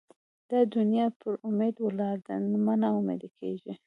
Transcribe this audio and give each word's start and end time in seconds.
دا 0.49 0.59
دونیا 0.73 1.05
پر 1.19 1.33
اُمید 1.47 1.75
ولاړه 1.79 2.21
ده؛ 2.25 2.33
مه 2.65 2.75
نااميده 2.81 3.29
کېږئ! 3.37 3.73